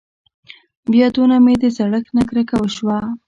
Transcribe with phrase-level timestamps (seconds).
[0.91, 2.99] بيا دونه مې د زړښت نه کرکه وشوه.